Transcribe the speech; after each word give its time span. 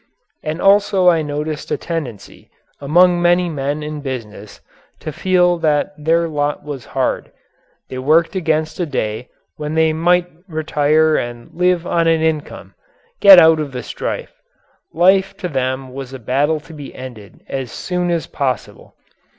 And 0.41 0.59
also 0.59 1.09
I 1.11 1.21
noticed 1.21 1.69
a 1.69 1.77
tendency 1.77 2.49
among 2.79 3.21
many 3.21 3.49
men 3.49 3.83
in 3.83 4.01
business 4.01 4.59
to 4.99 5.11
feel 5.11 5.59
that 5.59 5.93
their 5.95 6.27
lot 6.27 6.63
was 6.65 6.85
hard 6.97 7.31
they 7.87 7.99
worked 7.99 8.35
against 8.35 8.79
a 8.79 8.87
day 8.87 9.29
when 9.57 9.75
they 9.75 9.93
might 9.93 10.25
retire 10.47 11.17
and 11.17 11.53
live 11.53 11.85
on 11.85 12.07
an 12.07 12.19
income 12.21 12.73
get 13.19 13.37
out 13.37 13.59
of 13.59 13.73
the 13.73 13.83
strife. 13.83 14.33
Life 14.91 15.37
to 15.37 15.47
them 15.47 15.93
was 15.93 16.13
a 16.13 16.17
battle 16.17 16.59
to 16.61 16.73
be 16.73 16.95
ended 16.95 17.43
as 17.47 17.71
soon 17.71 18.09
as 18.09 18.25
possible. 18.25 18.95